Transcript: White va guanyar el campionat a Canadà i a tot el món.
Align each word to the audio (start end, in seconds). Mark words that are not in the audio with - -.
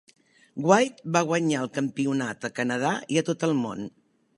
White 0.69 1.11
va 1.17 1.21
guanyar 1.33 1.61
el 1.67 1.71
campionat 1.77 2.51
a 2.51 2.55
Canadà 2.61 2.99
i 3.17 3.23
a 3.23 3.29
tot 3.31 3.51
el 3.51 3.57
món. 3.65 3.89